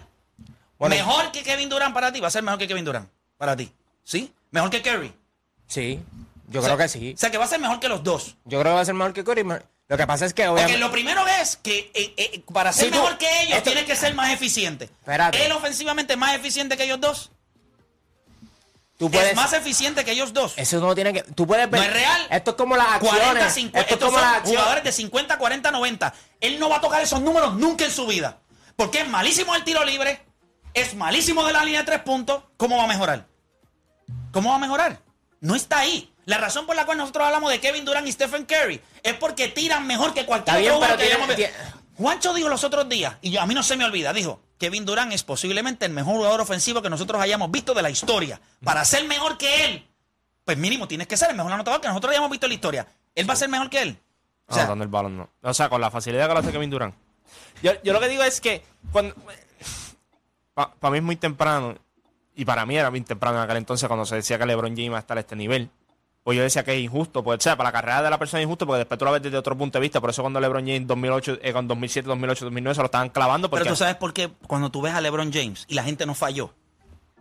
[0.80, 0.96] Bueno.
[0.96, 2.20] ¿Mejor que Kevin Durant para ti?
[2.20, 3.72] ¿Va a ser mejor que Kevin Durant para ti?
[4.04, 4.34] ¿Sí?
[4.50, 5.14] ¿Mejor que Curry?
[5.68, 6.00] Sí,
[6.48, 7.14] yo O sea, creo que sí.
[7.16, 8.36] O sea, que va a ser mejor que los dos.
[8.46, 9.44] Yo creo que va a ser mejor que Curry.
[9.88, 10.80] Lo que pasa es que Porque obviamente...
[10.80, 13.86] lo primero es que eh, eh, para ser Sí, tú- mejor que ellos esto- tiene
[13.86, 14.86] que ser más eficiente.
[14.86, 15.46] Espérate.
[15.46, 17.32] ¿Él ofensivamente es más eficiente que ellos dos?
[18.98, 19.30] tú puedes...
[19.32, 20.54] ¿Es más eficiente que ellos dos?
[20.58, 21.22] Eso no tiene que...
[21.24, 21.82] Tú puedes ver...
[21.82, 22.28] No es real.
[22.32, 23.22] Esto es como las acciones.
[23.24, 23.80] 40, 50.
[23.80, 24.60] Esto es Estos como son las acciones.
[24.60, 26.14] jugadores de 50, 40, 90.
[26.42, 28.40] Él no va a tocar esos números nunca en su vida.
[28.78, 30.22] Porque es malísimo el tiro libre.
[30.74, 32.44] Es malísimo de la línea de tres puntos.
[32.58, 33.28] ¿Cómo va a mejorar?
[34.32, 35.00] ¿Cómo va a mejorar?
[35.42, 36.12] No está ahí.
[36.26, 39.48] La razón por la cual nosotros hablamos de Kevin Durant y Stephen Curry es porque
[39.48, 41.44] tiran mejor que cualquier bien, otro que hayamos visto.
[41.98, 44.86] Juancho dijo los otros días, y yo, a mí no se me olvida, dijo, Kevin
[44.86, 48.42] Durant es posiblemente el mejor jugador ofensivo que nosotros hayamos visto de la historia.
[48.64, 49.88] Para ser mejor que él,
[50.44, 52.88] pues mínimo tienes que ser el mejor anotador que nosotros hayamos visto en la historia.
[53.14, 53.98] ¿Él va a ser mejor que él?
[54.48, 55.30] O sea, Anotando el balón, no.
[55.42, 56.96] O sea, con la facilidad que lo hace Kevin Durant.
[57.64, 59.16] Yo, yo lo que digo es que cuando
[60.54, 61.76] para mí es muy temprano
[62.36, 64.86] y para mí era muy temprano en aquel entonces cuando se decía que LeBron James
[64.86, 65.70] iba a estar a este nivel.
[66.26, 68.42] Pues yo decía que es injusto, pues, o sea, para la carrera de la persona
[68.42, 70.02] es injusto porque después tú lo ves desde otro punto de vista.
[70.02, 73.48] Por eso cuando LeBron James 2008, eh, con 2007, 2008, 2009 se lo estaban clavando
[73.48, 76.08] porque Pero tú sabes por qué cuando tú ves a LeBron James y la gente
[76.08, 76.52] no falló.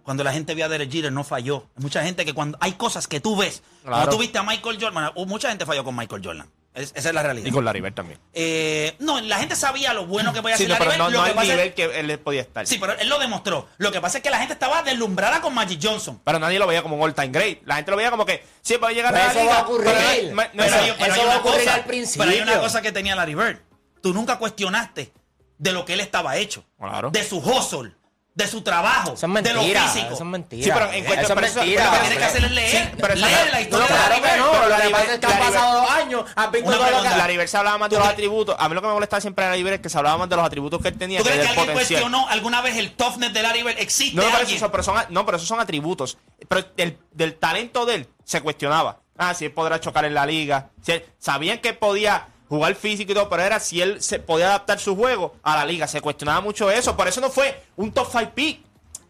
[0.03, 1.67] Cuando la gente vio a Derek Jeter no falló.
[1.77, 3.97] Mucha gente que cuando hay cosas que tú ves, Claro.
[3.97, 6.49] cuando tú viste a Michael Jordan, mucha gente falló con Michael Jordan.
[6.75, 7.47] Es- esa es la realidad.
[7.47, 8.19] y con Larry Bird también.
[8.33, 11.35] Eh, no, la gente sabía lo bueno que podía Sí, hacer no, pero Larry no,
[11.35, 12.67] no es- nivel que él podía estar.
[12.67, 13.69] Sí, pero él lo demostró.
[13.79, 16.21] Lo que pasa es que la gente estaba deslumbrada con Magic Johnson.
[16.25, 17.59] Pero nadie lo veía como un all-time great.
[17.65, 19.53] La gente lo veía como que llegar Pero a la eso liga.
[19.53, 19.85] va a ocurrir.
[19.87, 22.23] pero no- Pero, hay, pero eso hay va a una ocurrir cosa, al principio.
[22.27, 23.59] pero hay una cosa que tenía Larry Bird.
[24.03, 25.13] Tú nunca cuestionaste
[25.59, 26.65] de lo que él estaba hecho.
[26.79, 27.11] Claro.
[27.11, 27.93] De su hustle,
[28.35, 30.07] de su trabajo, Eso de lo físico.
[30.13, 30.65] Eso es mentira.
[30.65, 31.85] Sí, pero en eso pero eso- mentira.
[31.85, 32.71] Lo que pero tiene que hacer es leer.
[32.71, 35.05] Sí, pero eso- leer la no, historia de Claro que no, pero lo que pasa
[35.05, 36.99] Bird- es que han pasado dos años, has visto Una todo lo que...
[37.01, 37.17] pregunta.
[37.17, 38.57] Larry Bird se hablaba más de los atributos.
[38.59, 40.29] A mí lo que me molestaba siempre de Larry Bird es que se hablaba más
[40.29, 43.33] de los atributos que él tenía ¿Tú crees que alguien cuestionó alguna vez el toughness
[43.33, 43.79] de Larry Bird?
[43.79, 46.19] ¿Existe No, pero esos son, pero son- no, pero esos son atributos.
[46.49, 48.99] Pero del, del talento de él se cuestionaba.
[49.17, 50.71] Ah, si él podrá chocar en la liga.
[50.83, 54.47] Si él- sabían que podía jugar físico y todo, pero era si él se podía
[54.47, 55.87] adaptar su juego a la liga.
[55.89, 56.97] Se cuestionaba mucho eso.
[56.97, 58.61] Por eso no fue un top 5 pick.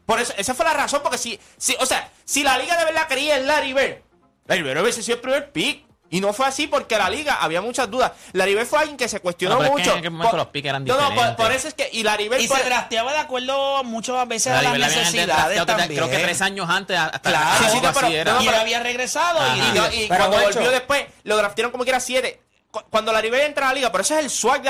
[0.07, 2.85] Por eso, esa fue la razón, porque si, si, o sea, si la liga de
[2.85, 4.03] verdad quería en Larry Bird,
[4.47, 5.85] Larry Bird hubiese sido el primer pick.
[6.11, 8.13] Y no fue así porque la liga había muchas dudas.
[8.35, 9.93] Larry Bird fue alguien que se cuestionó No, pero es que mucho.
[9.95, 11.45] en aquel momento Por- los picks eran No, no, por, diferentes.
[11.45, 11.89] por eso es que.
[11.91, 15.89] Y Y por- se drafteaba de acuerdo muchas veces a las necesidades desde- también.
[15.95, 17.47] Creo que tres años antes hasta Claro.
[17.51, 18.33] algo Sí, sí, no, pero- así era.
[18.35, 19.57] no, y él había regresado Ajá.
[19.93, 20.53] y, cuando Juancho.
[20.59, 22.41] volvió después, lo draftearon como que era 7.
[22.91, 24.69] Cuando Bird entra a la liga, por eso es el swag de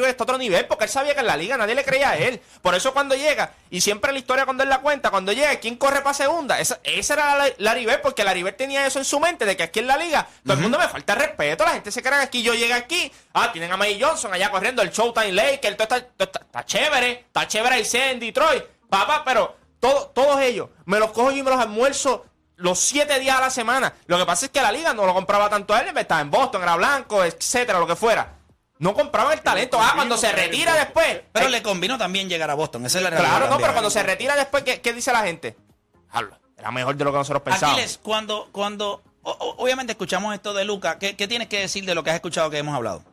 [0.00, 2.10] Bird está a otro nivel, porque él sabía que en la liga nadie le creía
[2.10, 2.40] a él.
[2.62, 5.76] Por eso cuando llega, y siempre la historia cuando él la cuenta, cuando llega, ¿quién
[5.76, 6.60] corre para segunda?
[6.60, 9.80] Esa, esa era la- Bird, porque Bird tenía eso en su mente, de que aquí
[9.80, 12.42] en la liga, todo el mundo me falta respeto, la gente se cree que aquí
[12.42, 15.82] yo llegué aquí, ah, tienen a May Johnson allá corriendo, el Showtime Lake, el, todo
[15.84, 20.68] está, todo está, está chévere, está chévere el en Detroit, papá, pero todo- todos ellos,
[20.86, 22.24] me los cojo yo y me los almuerzo
[22.56, 23.94] los siete días a la semana.
[24.06, 26.30] Lo que pasa es que la liga no lo compraba tanto a él, estaba en
[26.30, 28.34] Boston, era blanco, etcétera, lo que fuera.
[28.78, 29.78] No compraba el talento.
[29.80, 31.22] Ah, cuando se retira después.
[31.32, 32.84] Pero eh, le convino también llegar a Boston.
[32.86, 33.36] Esa es la realidad.
[33.36, 35.56] Claro, no, pero cuando se retira después, ¿qué, qué dice la gente?
[36.10, 37.78] Hablo, era mejor de lo que nosotros pensábamos.
[37.78, 41.94] Aquiles, cuando, cuando o- obviamente escuchamos esto de Luca, ¿qué, qué tienes que decir de
[41.94, 43.04] lo que has escuchado que hemos hablado?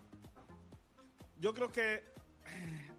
[1.39, 2.03] Yo creo que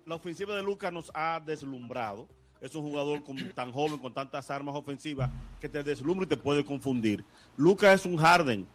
[0.07, 2.29] la ofensiva de Lucas nos ha deslumbrado.
[2.63, 5.29] Es un jugador con- tan joven, con tantas armas ofensivas,
[5.61, 7.25] que te deslumbra y te puede confundir.
[7.57, 8.67] Lucas es un Harden.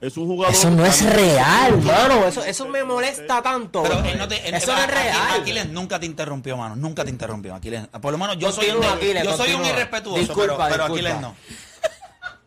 [0.00, 0.52] Es un jugador.
[0.54, 2.26] Eso no es real, mano.
[2.26, 3.82] Eso, eso me molesta tanto.
[3.82, 4.04] Pero bro.
[4.10, 5.40] él no te, él- eso no es real.
[5.40, 6.76] Aquiles nunca te interrumpió, mano.
[6.76, 7.86] Nunca te interrumpió, Aquiles.
[7.86, 11.10] Por lo menos yo soy un, Aquiles, yo soy un irrespetuoso, Disculpa, pero, pero disculpa.
[11.14, 11.34] Aquiles no.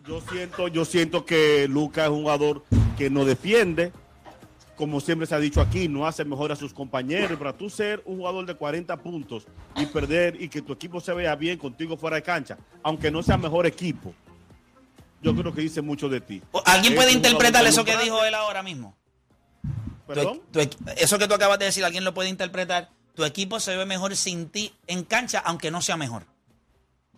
[0.07, 2.63] Yo siento, yo siento que Lucas es un jugador
[2.97, 3.93] que no defiende,
[4.80, 7.38] como siempre se ha dicho aquí, no hace mejor a sus compañeros.
[7.38, 9.44] Para tú ser un jugador de 40 puntos
[9.76, 13.22] y perder y que tu equipo se vea bien contigo fuera de cancha, aunque no
[13.22, 14.13] sea mejor equipo,
[15.22, 16.42] yo creo que dice mucho de ti.
[16.63, 18.96] ¿Alguien puede interpretar eso que dijo él ahora mismo?
[20.08, 20.42] ¿Perdón?
[20.50, 20.62] tu
[20.96, 22.89] eso que tú acabas de decir, ¿alguien lo puede interpretar?
[23.15, 26.24] Tu equipo se ve mejor sin ti en cancha, aunque no sea mejor.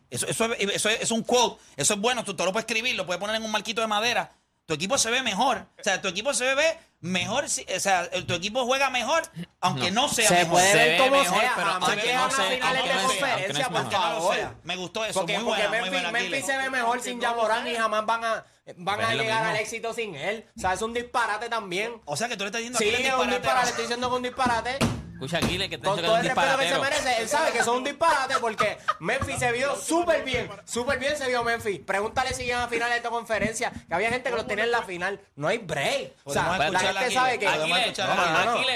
[0.10, 2.66] Eso, eso, es- eso es, es un quote, eso es bueno, tú, tú lo puedes
[2.68, 4.32] escribir, lo puedes poner en un marquito de madera.
[4.72, 5.66] Tu equipo se ve mejor.
[5.78, 9.22] O sea, tu equipo se ve mejor, si- o sea, el- tu equipo juega mejor,
[9.60, 10.52] aunque no, sea Se mejor.
[10.52, 12.80] puede Se ver ve como mejor, sea, pero jamás aunque no a sea- finales aunque
[12.82, 14.36] de no sea- aunque no conferencia, por no favor.
[14.36, 14.56] sea.
[14.64, 17.22] Me gustó eso, Porque, muy porque buena, muy Memphis, buena, Memphis se ve mejor sin
[17.22, 18.46] Jamoran y jamás van a,
[18.78, 20.48] van Pues a llegar al éxito sin él.
[20.56, 22.02] O sea, es un disparate también.
[22.06, 24.08] O sea, que tú le estás diciendo Sí, aquí es un disparate, le estoy diciendo
[24.08, 24.78] que es un disparate.
[25.22, 27.68] Escucha, Aquiles, que te Con todo el respeto que se merece, él sabe que es
[27.68, 31.80] un disparate porque Memphis se vio súper bien, súper bien se vio Memphis.
[31.82, 34.82] Pregúntale si llegan a finales de conferencia, que había gente que los tenía en la
[34.82, 35.22] final.
[35.36, 36.14] No hay break.
[36.24, 37.48] O sea, la gente sabe que...
[37.48, 38.00] Aquiles,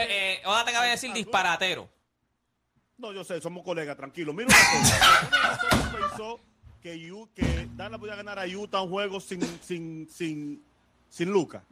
[0.08, 1.89] eh, ahora te acaba de decir disparatero.
[2.97, 4.31] No, yo sé, somos colegas, tranquilo.
[4.31, 5.99] Mira una cosa.
[5.99, 6.39] Pensó
[6.79, 10.63] que, Yu- que Dallas podía ganar a Utah un juego sin, sin, sin,
[11.10, 11.63] sin Luca.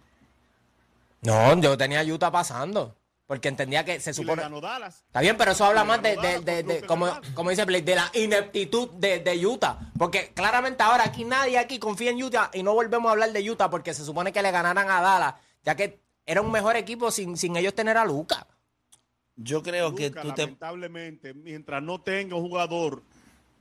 [1.22, 2.98] No, yo tenía a Utah pasando.
[3.26, 4.42] Porque entendía que se Y le supone...
[4.42, 5.04] ganó Dallas.
[5.08, 6.84] Está bien, pero eso habla más de,
[7.34, 9.80] como, dice Blake, de la ineptitud de, de Utah.
[9.98, 13.50] Porque claramente ahora aquí nadie aquí confía en Utah y no volvemos a hablar de
[13.50, 17.12] Utah porque se supone que le ganaran a Dallas, ya que era un mejor equipo
[17.12, 18.46] sin, sin ellos tener a Luca.
[19.36, 20.42] Yo creo que tú te...
[20.44, 23.04] lamentablemente, mientras no tenga un jugador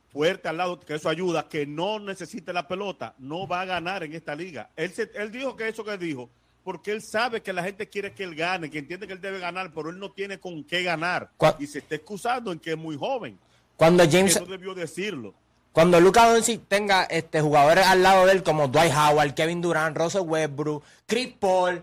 [0.08, 4.02] fuerte al lado, que eso ayuda, que no necesite la pelota, no va a ganar
[4.02, 4.70] en esta liga.
[4.76, 6.28] Él, se- él dijo que eso que dijo,
[6.62, 9.38] porque él sabe que la gente quiere que él gane, que entiende que él debe
[9.38, 11.30] ganar, pero él no tiene con qué ganar.
[11.58, 13.38] Y se está excusando en que es muy joven.
[13.76, 15.34] Cuando James, no debió decirlo.
[15.72, 19.96] cuando Luca Doncic tenga este jugadores al lado de él como Dwight Howard, Kevin Durant,
[19.96, 21.82] Russell Westbrook, Chris Paul,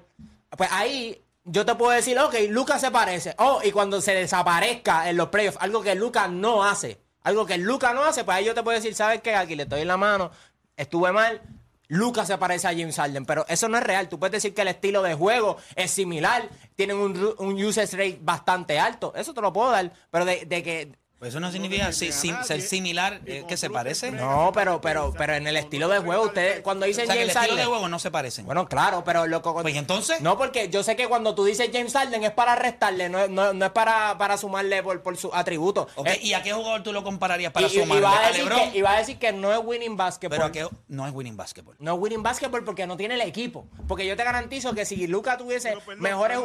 [0.55, 3.33] pues ahí yo te puedo decir, ok, Luca se parece.
[3.37, 7.57] Oh, y cuando se desaparezca en los playoffs, algo que Luca no hace, algo que
[7.57, 9.35] Luca no hace, pues ahí yo te puedo decir, ¿sabes qué?
[9.35, 10.31] Aquí le estoy en la mano,
[10.77, 11.41] estuve mal.
[11.89, 14.07] Luca se parece a James Harden, pero eso no es real.
[14.09, 18.19] Tú puedes decir que el estilo de juego es similar, tienen un, un usage rate
[18.21, 21.91] bastante alto, eso te lo puedo dar, pero de, de que Pues eso no significa
[21.91, 24.05] si- a si- ser similar, y eh, que se Cruz parece.
[24.11, 24.35] de O Frega.
[24.35, 27.29] No, pero, pero, pero en el estilo de juego, ustedes cuando dicen sea, que el
[27.31, 28.45] James estilo de juego no se parecen.
[28.45, 29.53] Bueno, claro, pero loco.
[29.61, 30.21] Pues, ¿y entonces?
[30.21, 33.51] No, porque yo sé que cuando tú dices James Harden es para restarle, no, no,
[33.53, 35.87] no es para, para sumarle por, por sus atributos.
[35.95, 38.01] Ok, Eh, ¿Y a qué jugador tú lo compararías para y, sumarle?
[38.01, 38.71] va a ¿A decir LeBron?
[38.71, 40.37] que, y va a decir que no es winning basketball.
[40.37, 41.75] Pero a qué no es winning basketball.
[41.79, 43.67] No es winning basketball porque no tiene el equipo.
[43.89, 46.39] Porque yo te garantizo que si Luca tuviese Pero, perdón, mejores.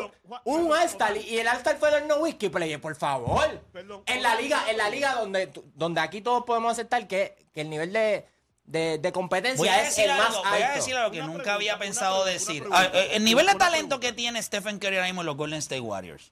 [0.45, 3.61] un All-Star y el All-Star fue del No Whiskey Player, por favor.
[3.73, 7.61] Perdón, en la liga, en la liga donde, donde aquí todos podemos aceptar que, que
[7.62, 8.27] el nivel de,
[8.64, 10.50] de, de competencia Voy a, es decir el más algo, alto.
[10.50, 12.62] voy a decir algo que Una nunca pregunta, había pensado pregunta, decir.
[12.62, 14.00] pregunta, Ah, eh, el nivel de talento pregunta.
[14.07, 16.31] que tiene Stephen Curry ahora mismo en los Golden State Warriors.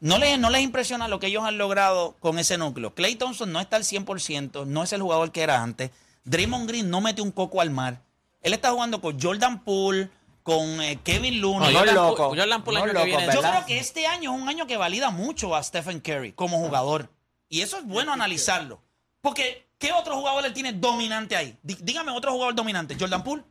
[0.00, 2.94] No les, no les impresiona lo que ellos han logrado con ese núcleo.
[2.94, 5.90] Clay Thompson no está al 100%, no es el jugador que era antes.
[6.24, 8.00] Draymond Green no mete un coco al mar.
[8.42, 10.08] Él está jugando con Jordan Poole,
[10.44, 11.72] con eh, Kevin No, Looney.
[11.72, 12.28] yo- Jordan loco.
[12.28, 13.34] Poole- Jordan Poole el No año que loco, viene.
[13.34, 16.58] Yo creo que este año es un año que valida mucho a Stephen Curry como
[16.58, 17.10] jugador.
[17.48, 18.82] Y eso es bueno analizarlo.
[19.20, 21.58] Porque, ¿qué otro jugador él tiene dominante ahí?
[21.62, 22.96] Dí- dígame otro jugador dominante.
[22.98, 23.44] Jordan Poole.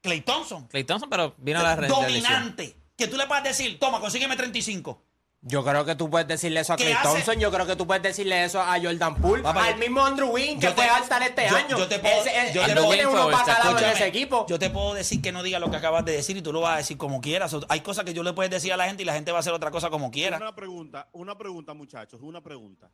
[0.00, 0.66] Clay Thompson.
[0.68, 1.88] Clay Thompson, pero vino a la red.
[1.88, 2.76] dominante.
[2.96, 5.02] Que tú le puedas decir, toma, consígueme 35.
[5.44, 7.08] Yo creo que tú puedes decirle eso a ¿Qué Clay hace?
[7.08, 10.28] Thompson, yo creo que tú puedes decirle eso a Jordan Poole, Papá, al mismo Andrew
[10.30, 11.78] Wiggins, que fue All-Star este yo- año.
[11.78, 14.46] yo te puedo- Ese- yo te puedo- en ese equipo.
[14.48, 16.60] Yo te puedo decir que no diga lo que acabas de decir y tú lo
[16.60, 17.56] vas a decir como quieras.
[17.68, 19.40] Hay cosas que yo le puedes decir a la gente y la gente va a
[19.40, 20.36] hacer otra cosa como quiera.
[20.36, 22.88] Una pregunta, una pregunta, muchachos, una pregunta.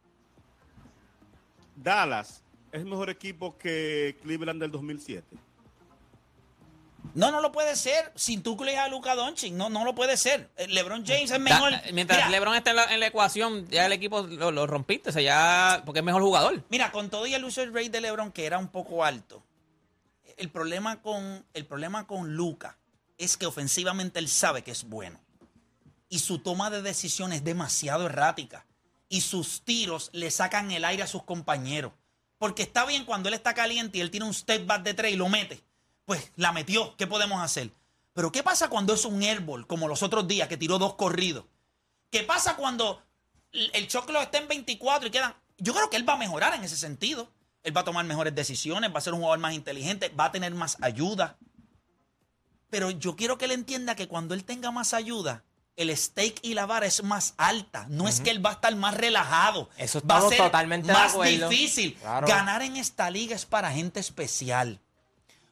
[1.77, 5.37] Dallas es mejor equipo que Cleveland del 2007.
[7.18, 9.52] No, no lo puede ser sin tú incluyes a Luka Doncic.
[9.52, 10.50] No, no lo puede ser.
[10.57, 11.72] Eh, LeBron James es mejor.
[11.72, 14.66] Da- mientras Mira, LeBron esté en la, en la ecuación, ya el equipo lo, lo
[14.66, 16.62] rompiste, o sea, ya, porque es mejor jugador.
[16.70, 19.42] Mira, con todo y el user rate de LeBron que era un poco alto,
[20.37, 22.78] el problema con el problema con Luca
[23.16, 25.20] es que ofensivamente él sabe que es bueno
[26.09, 28.64] y su toma de decisiones es demasiado errática
[29.09, 31.92] y sus tiros le sacan el aire a sus compañeros.
[32.38, 35.12] Porque está bien cuando él está caliente y él tiene un step back de tres
[35.14, 35.61] y lo mete.
[36.09, 36.97] Pues la metió.
[36.97, 37.71] ¿Qué podemos hacer?
[38.14, 41.44] Pero ¿qué pasa cuando es un airball como los otros días que tiró dos corridos?
[42.11, 43.03] ¿Qué pasa cuando
[43.53, 45.35] el choclo está en 24 y quedan?
[45.59, 47.31] Yo creo que él va a mejorar en ese sentido.
[47.62, 50.33] Él va a tomar mejores decisiones, va a ser un jugador más inteligente, va a
[50.33, 51.37] tener más ayuda.
[52.71, 55.44] Pero yo quiero que él entienda que cuando él tenga más ayuda,
[55.77, 57.85] el stake y la vara es más alta.
[57.90, 59.68] No es que él va a estar más relajado.
[59.77, 61.97] Eso va a ser totalmente más difícil.
[61.97, 62.27] Claro.
[62.27, 64.81] Ganar en esta liga es para gente especial.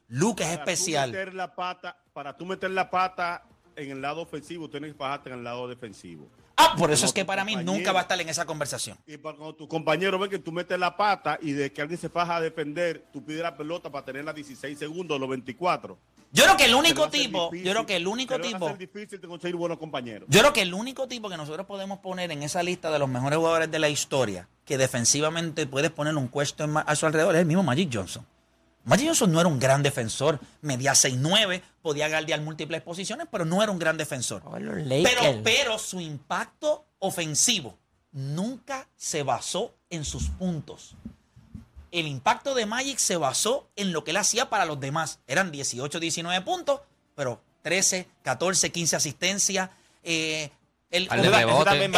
[0.09, 1.11] Luke es tú especial.
[1.11, 3.43] meter la pata, para tú meter la pata
[3.75, 6.29] en el lado ofensivo, tienes que fajarte en el lado defensivo.
[6.59, 8.97] Ah, por eso es que para mí nunca va a estar en esa conversación.
[9.05, 11.99] Y para cuando tu compañero ve que tú metes la pata y de que alguien
[11.99, 15.97] se faja a defender, tú pides la pelota para tenerla 16 segundos, los 24.
[16.31, 19.27] Yo creo que el único tipo, difícil- yo creo que el único tipo, difícil de
[19.27, 20.27] conseguir buenos compañeros.
[20.29, 23.07] yo creo que el único tipo que nosotros podemos poner en esa lista de los
[23.07, 26.29] mejores jugadores de la historia, que defensivamente puedes poner un
[26.69, 28.25] mark a su alrededor, es el mismo Magic Johnson.
[28.87, 33.61] Magic Johnson no era un gran defensor, medía 6'9, podía guardiar múltiples posiciones, pero no
[33.61, 34.41] era un gran defensor.
[34.45, 37.77] Oh, Pero, pero su impacto ofensivo
[38.13, 40.95] nunca se basó en sus puntos.
[41.91, 45.19] El impacto de Magic se basó en lo que él hacía para los demás.
[45.27, 46.79] Eran 18, 19 puntos,
[47.13, 49.69] pero 13, 14, 15 asistencias.
[50.03, 50.49] Eh,
[50.89, 51.69] de él rebote.
[51.85, 51.91] él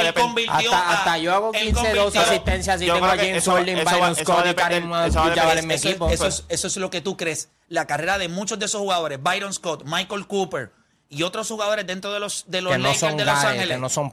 [0.49, 3.85] Hasta, a- hasta yo hago él 15, 12 convirtió- asistencias y tengo a James Harden,
[3.85, 6.09] Byron Scott y eso en mi equipo.
[6.09, 7.49] es, eso es lo que tú crees.
[7.67, 10.71] La carrera de muchos de esos jugadores, Byron Scott, Michael Cooper
[11.07, 13.67] y otros jugadores dentro de los, de los Que no Lakers son de Los Ángeles.
[13.69, 14.11] que no son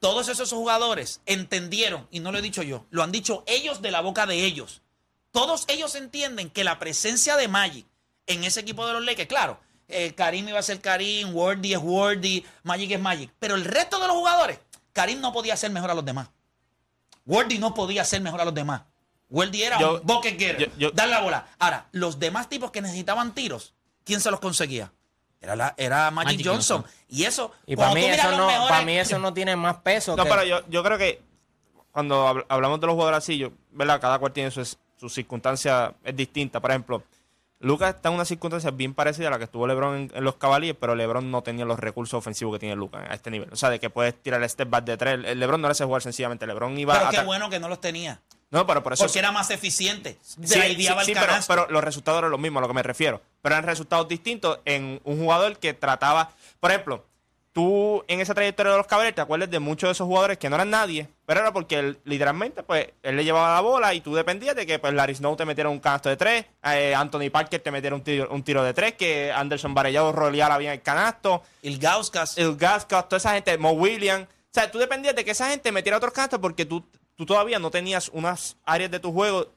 [0.00, 3.90] todos esos jugadores entendieron, y no lo he dicho yo, lo han dicho ellos de
[3.90, 4.82] la boca de ellos.
[5.32, 7.86] Todos ellos entienden que la presencia de Magic
[8.26, 9.60] en ese equipo de los Lakers, claro,
[9.92, 13.98] eh, Karim iba a ser Karim, Wordy es Wordy, Magic es Magic, pero el resto
[14.00, 14.58] de los jugadores,
[14.92, 16.28] Karim no podía hacer mejor a los demás.
[17.26, 18.82] Wordy no podía hacer mejor a los demás.
[19.28, 21.46] Wordy era Yo- un bucket getter, yo- yo- dar la bola.
[21.58, 23.74] Ahora, los demás tipos que necesitaban tiros,
[24.04, 24.92] ¿quién se los conseguía?
[25.40, 26.82] Era, la, era Magic, Magic Johnson.
[26.82, 26.96] Johnson.
[27.08, 30.16] Y eso, Y para mí, eso no, mejores- para mí eso no tiene más peso
[30.16, 30.30] No, que...
[30.30, 31.22] pero yo, yo creo que
[31.92, 34.00] cuando habl- hablamos de los jugadores así, yo, ¿verdad?
[34.00, 34.64] Cada cual tiene su,
[34.96, 36.60] su circunstancia es distinta.
[36.60, 37.02] Por ejemplo,
[37.60, 40.36] Lucas está en una circunstancia bien parecida a la que estuvo LeBron en, en los
[40.36, 43.52] Cavaliers, pero LeBron no tenía los recursos ofensivos que tiene Lucas a este nivel.
[43.52, 45.20] O sea, de que puedes tirar el step back de tres.
[45.24, 46.46] El LeBron no le hace jugar sencillamente.
[46.46, 48.20] LeBron iba Pero a qué ata- bueno que no los tenía.
[48.50, 50.18] No, pero por eso Porque era más eficiente.
[50.22, 53.20] Sí, sí, sí, pero, pero los resultados eran los mismos, a lo que me refiero.
[53.42, 56.30] Pero eran resultados distintos en un jugador que trataba.
[56.58, 57.04] Por ejemplo,
[57.52, 60.48] tú en esa trayectoria de los Cavaliers te acuerdas de muchos de esos jugadores que
[60.48, 64.00] no eran nadie, pero era porque él, literalmente, pues, él le llevaba la bola y
[64.00, 67.30] tú dependías de que pues, Larry Snow te metiera un canasto de tres, eh, Anthony
[67.30, 70.82] Parker te metiera un tiro, un tiro de tres, que Anderson Varellado roleara bien el
[70.82, 72.38] canasto, El Gauskas.
[72.38, 74.26] el Gascott, toda esa gente, Mo Williams.
[74.26, 76.84] O sea, tú dependías de que esa gente metiera otros canastos porque tú,
[77.16, 79.48] tú todavía no tenías unas áreas de tu juego,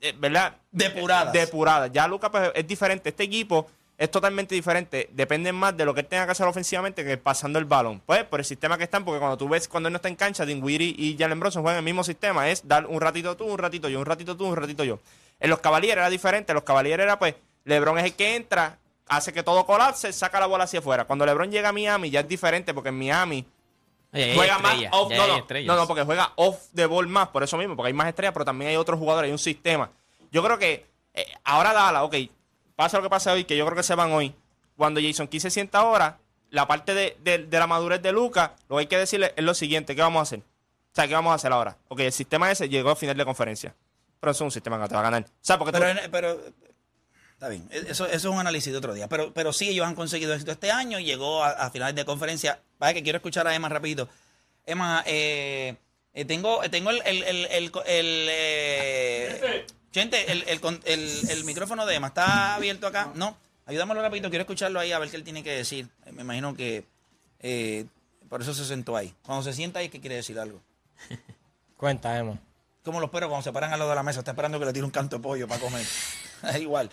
[0.00, 0.56] eh, ¿verdad?
[0.70, 1.32] Depuradas.
[1.32, 1.90] Depuradas.
[1.92, 3.08] Ya Lucas pues, es diferente.
[3.08, 3.66] Este equipo
[3.98, 5.08] es totalmente diferente.
[5.12, 8.02] Depende más de lo que él tenga que hacer ofensivamente que pasando el balón.
[8.04, 10.16] Pues por el sistema que están, porque cuando tú ves cuando él no está en
[10.16, 12.48] cancha, Dinwiddie y Jalen Bronson juegan el mismo sistema.
[12.50, 14.98] Es dar un ratito tú, un ratito yo, un ratito tú, un ratito yo.
[15.40, 16.52] En los Cavaliers era diferente.
[16.52, 18.78] En los Cavaliers era pues, LeBron es el que entra,
[19.08, 21.04] hace que todo colapse, saca la bola hacia afuera.
[21.04, 23.46] Cuando LeBron llega a Miami ya es diferente porque en Miami
[24.34, 27.56] juega más off, no, no, no, no, porque juega off the ball más, por eso
[27.56, 29.90] mismo, porque hay más estrellas, pero también hay otros jugadores, hay un sistema.
[30.30, 32.14] Yo creo que eh, ahora Dala, ok,
[32.76, 34.34] pasa lo que pasa hoy, que yo creo que se van hoy.
[34.76, 36.18] Cuando Jason Key se sienta ahora,
[36.50, 39.42] la parte de, de- de la madurez de Lucas, lo que hay que decirle es
[39.44, 40.38] lo siguiente, ¿qué vamos a hacer?
[40.40, 41.76] O sea, ¿qué vamos a hacer ahora?
[41.88, 43.74] Ok, el sistema ese llegó a final de conferencia,
[44.20, 45.22] pero eso es un sistema que no te va a ganar.
[45.24, 46.40] O sea, porque tú- Pero, pero
[47.32, 49.08] está bien, e, eso, eso es un análisis de otro día.
[49.08, 50.98] Pero, pero sí, ellos han conseguido éxito este año.
[50.98, 52.60] Llegó a, a finales de conferencia.
[52.78, 54.08] Vaya que quiero escuchar a Emma rapidito.
[54.64, 55.76] Emma, eh,
[56.14, 59.66] eh, tengo, tengo el, el, el, el- el, eh,
[60.00, 63.10] gente, el, el, con- el- el micrófono de Emma está abierto acá.
[63.14, 64.28] No, ayúdamelo rapidito.
[64.30, 65.88] Quiero escucharlo ahí a ver qué él tiene que decir.
[66.12, 66.84] Me imagino que
[67.40, 67.86] eh,
[68.28, 69.14] por eso se sentó ahí.
[69.22, 70.60] Cuando se sienta ahí es que quiere decir algo.
[71.76, 72.38] Cuenta, Emma.
[72.84, 74.72] Como los perros cuando se paran al lado de la mesa, está esperando que le
[74.72, 75.84] tire un canto de pollo para comer.
[76.54, 76.90] es igual.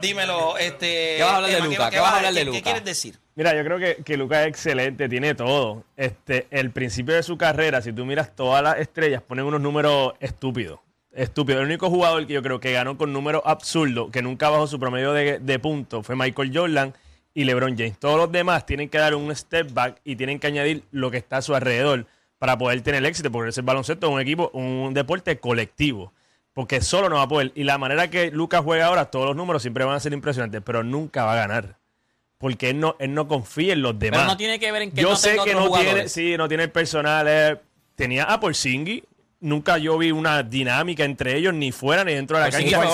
[0.00, 1.14] Dímelo, este.
[1.16, 1.90] ¿Qué vas a hablar de Luka?
[1.90, 2.58] ¿Qué vas a hablar de Luka?
[2.58, 3.18] ¿Qué quieres decir?
[3.34, 5.84] Mira, yo creo que, que Lucas es excelente, tiene todo.
[5.96, 10.12] Este, el principio de su carrera, si tú miras todas las estrellas, ponen unos números
[10.20, 10.80] estúpidos.
[11.16, 11.60] Estúpidos.
[11.60, 14.78] El único jugador que yo creo que ganó con números absurdos, que nunca bajó su
[14.78, 16.94] promedio de, de puntos, fue Michael Jordan
[17.34, 17.98] y LeBron James.
[17.98, 21.16] Todos los demás tienen que dar un step back y tienen que añadir lo que
[21.16, 22.06] está a su alrededor
[22.38, 26.12] para poder tener éxito, porque ese baloncesto es un equipo, un deporte colectivo.
[26.52, 27.52] Porque solo no va a poder.
[27.54, 30.62] Y la manera que Lucas juega ahora, todos los números siempre van a ser impresionantes,
[30.64, 31.76] pero nunca va a ganar.
[32.38, 34.20] Porque él no, él no confía en los demás.
[34.20, 36.48] Pero no tiene que ver en que Yo no sé que no tiene, sí, no
[36.48, 37.26] tiene el personal.
[37.28, 37.58] eh,
[37.94, 39.02] tenía a Porzingis.
[39.46, 42.66] Nunca yo vi una dinámica entre ellos, ni fuera ni dentro de la cancha.
[42.66, 42.86] Y ¿Dónde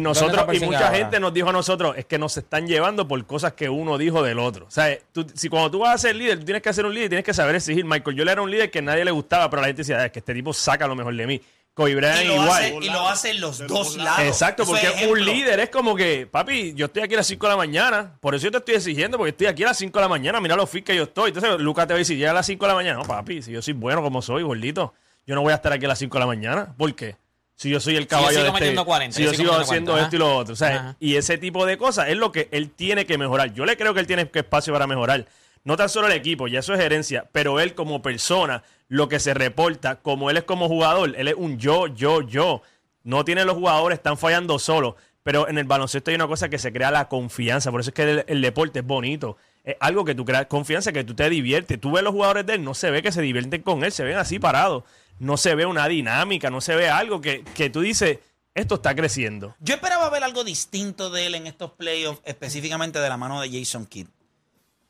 [0.00, 0.96] nosotros, y mucha ahora?
[0.98, 4.22] gente nos dijo a nosotros, es que nos están llevando por cosas que uno dijo
[4.22, 4.64] del otro.
[4.66, 6.94] O sea, tú- si cuando tú vas a ser líder, tú tienes que ser un
[6.94, 7.84] líder, tienes que saber exigir.
[7.84, 10.06] Michael Jordan era un líder que a nadie le gustaba, pero la gente decía, "Ah,
[10.06, 11.40] es que este tipo saca lo mejor de mí.
[11.74, 12.48] Kobe Bryant Y lo, igual.
[12.50, 14.18] hace, y lo hacen los De dos lados.
[14.18, 14.20] lados.
[14.28, 17.46] Exacto, porque es un líder es como que, papi, yo estoy aquí a las 5
[17.46, 19.98] de la mañana, por eso yo te estoy exigiendo, porque estoy aquí a las 5
[19.98, 21.28] de la mañana, mira lo fit que yo estoy.
[21.28, 22.98] Entonces, Lucas te va a decir, llega a las 5 de la mañana.
[22.98, 24.92] No, papi, si yo soy bueno como soy, gordito,
[25.26, 26.74] yo no voy a estar aquí a las 5 de la mañana.
[26.76, 27.16] ¿Por qué?
[27.54, 29.92] Si yo soy el caballo sigo de este, metiendo 40, si yo yo sigo haciendo
[29.92, 30.52] 40, esto y lo otro.
[30.52, 30.96] O sea, Ajá.
[30.98, 33.52] y ese tipo de cosas es lo que él tiene que mejorar.
[33.52, 35.26] Yo le creo que él tiene que espacio para mejorar.
[35.64, 39.20] no tan solo el equipo, ya eso es gerencia, pero él como persona, lo que
[39.20, 42.62] se reporta, como él es como jugador, él es un yo, yo, yo.
[43.04, 44.94] No tiene los jugadores, están fallando solos.
[45.22, 47.70] Pero en el baloncesto hay una cosa que se crea la confianza.
[47.70, 49.36] Por eso es que el, el deporte es bonito.
[49.62, 51.80] Es algo que tú creas confianza, que tú te diviertes.
[51.80, 54.02] Tú ves los jugadores de él, no se ve que se divierten con él, se
[54.02, 54.82] ven así parados.
[55.22, 58.18] No se ve una dinámica, no se ve algo que, que tú dices,
[58.54, 59.54] esto está creciendo.
[59.60, 63.48] Yo esperaba ver algo distinto de él en estos playoffs, específicamente de la mano de
[63.48, 64.08] Jason Kidd.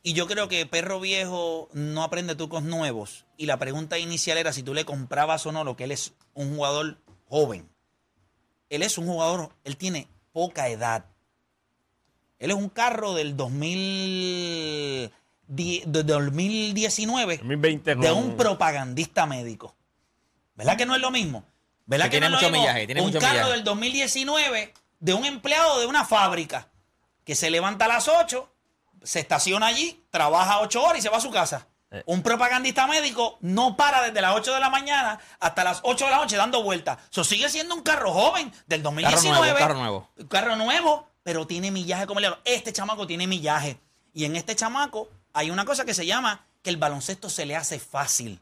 [0.02, 3.26] Y yo creo que Perro Viejo no aprende trucos nuevos.
[3.36, 6.14] Y la pregunta inicial era si tú le comprabas o no lo que él es
[6.32, 6.96] un jugador
[7.28, 7.68] joven.
[8.70, 11.04] Él es un jugador, él tiene poca edad.
[12.38, 15.10] Él es un carro del 2000,
[15.46, 19.76] di- de 2019 2020 de un propagandista médico.
[20.54, 21.44] ¿Verdad que no es lo mismo?
[21.86, 22.62] ¿Verdad Que que, tiene no es mucho lo mismo?
[22.68, 23.50] millaje, tiene un mucho carro millaje.
[23.52, 26.68] del 2019 de un empleado de una fábrica
[27.24, 28.48] que se levanta a las 8,
[29.02, 31.66] se estaciona allí, trabaja 8 horas y se va a su casa.
[31.90, 32.02] Eh.
[32.06, 36.10] Un propagandista médico no para desde las 8 de la mañana hasta las 8 de
[36.10, 36.98] la noche dando vueltas.
[37.10, 39.58] Eso sigue siendo un carro joven del 2019.
[39.58, 40.08] carro nuevo.
[40.16, 42.40] Un carro nuevo, pero tiene millaje como el diablo.
[42.44, 43.78] Este chamaco tiene millaje.
[44.14, 47.56] Y en este chamaco hay una cosa que se llama que el baloncesto se le
[47.56, 48.40] hace fácil.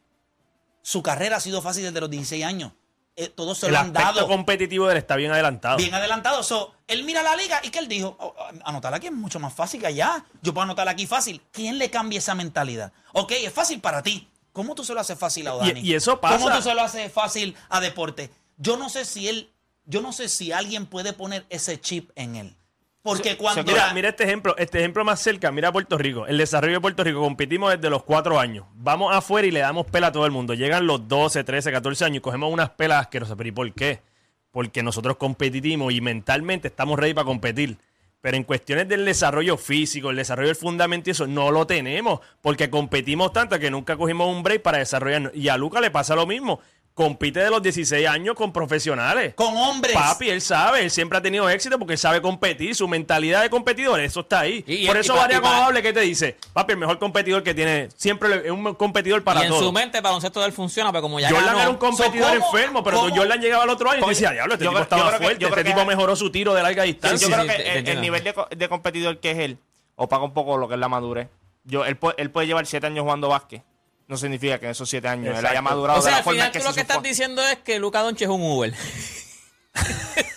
[0.82, 2.72] Su carrera ha sido fácil desde los 16 años.
[3.16, 5.76] Eh, todos se El lo han aspecto dado competitivo de él está bien adelantado.
[5.76, 6.42] bien adelantado.
[6.42, 9.38] So, él mira la liga y que él dijo, "Oh, oh, anotar aquí es mucho
[9.40, 10.24] más fácil que allá.
[10.42, 11.42] Yo puedo anotar aquí fácil.
[11.50, 12.92] ¿Quién le cambia esa mentalidad?
[13.12, 14.26] Ok, es fácil para ti.
[14.52, 15.80] ¿Cómo tú se lo haces fácil a Odani?
[15.80, 16.38] Y- y eso pasa.
[16.38, 18.30] ¿Cómo tú se lo haces fácil a Deporte?
[18.56, 19.50] Yo no sé si él,
[19.84, 22.56] yo no sé si alguien puede poner ese chip en él.
[23.02, 23.64] Porque cuando...
[23.64, 27.02] Mira, mira este ejemplo, este ejemplo más cerca, mira Puerto Rico, el desarrollo de Puerto
[27.02, 30.32] Rico, competimos desde los cuatro años, vamos afuera y le damos pela a todo el
[30.32, 33.72] mundo, llegan los 12, 13, 14 años y cogemos unas pelas asquerosas, pero ¿y por
[33.72, 34.02] qué?
[34.50, 37.78] Porque nosotros competimos y mentalmente estamos ready para competir,
[38.20, 42.20] pero en cuestiones del desarrollo físico, el desarrollo del fundamento y eso, no lo tenemos,
[42.42, 46.14] porque competimos tanto que nunca cogimos un break para desarrollarnos, y a Luca le pasa
[46.14, 46.60] lo mismo,
[46.94, 49.32] compite de los 16 años con profesionales.
[49.34, 49.94] con hombres.
[49.94, 53.48] Papi, él sabe, él siempre ha tenido éxito porque él sabe competir, su mentalidad de
[53.48, 54.62] competidor, eso está ahí.
[54.66, 57.88] Y- Por y eso pa- Amable que te dice, papi, el mejor competidor que tiene,
[57.96, 59.60] siempre es un competidor para y en todo.
[59.62, 62.34] su mente el baloncesto de él funciona, pero como ya Jordan ganó, era un competidor
[62.34, 64.64] So, ¿cómo- enfermo, pero cómo- Jordan llegaba al otro año y Porque- decía, diablo, este
[64.66, 66.62] yo tipo creo- yo estaba que- fuerte, yo este que- tipo mejoró su tiro de
[66.62, 67.26] larga Yo distancia.
[67.26, 69.58] sí, creo sí, que te- te el- nivel de, co- de competidor que es él
[69.96, 71.28] opaca un poco lo que es la madurez.
[71.64, 73.62] Yo, él, puede, él puede llevar siete años jugando básquet.
[74.10, 75.48] No significa que en esos siete años él Exacto.
[75.50, 76.80] haya madurado O sea, de la al forma final en que tú se lo que
[76.80, 78.74] estás diciendo es que Luca Doncic es un Uber.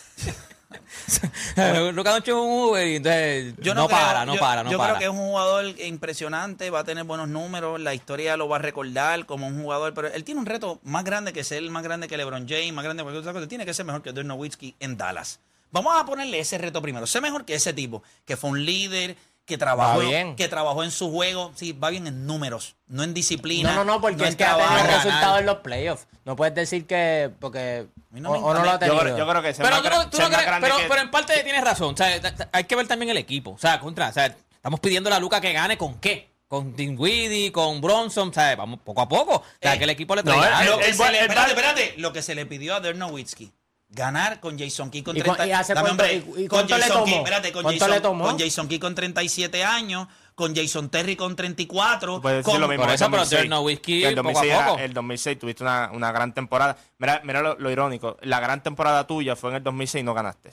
[1.93, 4.71] Luca Doncic es un Uber y entonces Yo no, creo- para, no yo- para, no
[4.71, 4.93] yo para.
[4.95, 8.57] creo que es un jugador impresionante, va a tener buenos números, la historia lo va
[8.57, 11.83] a recordar como un jugador, pero él tiene un reto más grande que ser más
[11.83, 13.47] grande que LeBron James, más grande que cualquier otra cosa.
[13.47, 15.39] Tiene que ser mejor que Dirk Nowitzki en Dallas.
[15.71, 17.07] Vamos a ponerle ese reto primero.
[17.07, 20.35] Sé mejor que ese tipo, que fue un líder, que trabajó, bien.
[20.35, 21.51] que trabajó en su juego.
[21.55, 23.71] Sí, va bien en números, no en disciplina.
[23.73, 26.07] No, no, no, porque es que ha tenido resultados en los playoffs.
[26.25, 27.29] No puedes decir que.
[27.39, 27.87] Porque.
[28.11, 28.73] no o, no lo ha.
[28.73, 28.99] Yo tenido.
[28.99, 31.43] creo, yo creo que ese Pero, no- tú no crees- pero, que- pero en parte
[31.43, 31.93] tienes razón.
[31.93, 32.19] O sea,
[32.51, 33.51] hay que ver también el equipo.
[33.51, 36.31] O sea, contra, o sea, estamos pidiendo a Luca que gane con qué?
[36.47, 38.55] Con Dinwiddie, con Bronson, ¿sabes?
[38.55, 39.35] Vamos poco a poco.
[39.37, 41.93] O sea, Eh, que el equipo le no, traiga se el- espérate, espérate.
[41.97, 43.51] Lo que se le pidió a Dirk Nowitzki.
[43.95, 46.47] Ganar con Jason Key con ¿Y cu- 30 y hace Dame, cuánto- hombre, y- y
[46.47, 47.23] con cuánto le Jason Key, tomó?
[47.25, 48.25] espérate, con ¿Cuánto Jason, le tomó?
[48.25, 52.19] con Jason Key con 37 años, con Jason Terry con 34.
[52.21, 54.33] Puedes decir con- lo mismo por eso, pero 2006, Dirk Nowitzki que el poco a
[54.33, 54.79] 2006, era- poco.
[54.79, 56.75] el 2006 tuviste una, una gran temporada.
[56.97, 58.17] Mira, mira lo, lo irónico.
[58.21, 60.51] La gran temporada tuya fue en el 2006 y no ganaste.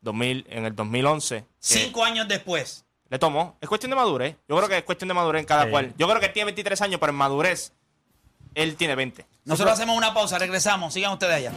[0.00, 1.40] 2000, en el 2011.
[1.42, 2.84] que Cinco años después.
[3.10, 3.58] Le tomó.
[3.60, 4.36] Es cuestión de madurez.
[4.48, 5.70] Yo creo que es cuestión de madurez en cada Sí.
[5.70, 5.92] cual.
[5.98, 7.72] Yo creo que él tiene 23 años, pero en madurez
[8.54, 9.26] él tiene 20.
[9.44, 10.94] Nosotros hacemos una pausa, regresamos.
[10.94, 11.52] Sigan ustedes allá.